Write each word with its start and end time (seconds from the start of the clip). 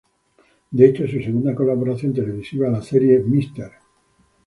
De 0.71 0.87
hecho, 0.89 1.05
su 1.05 1.19
segunda 1.21 1.53
colaboración 1.53 2.11
televisiva, 2.11 2.67
la 2.69 2.81
serie 2.81 3.19
"Mr. 3.19 3.71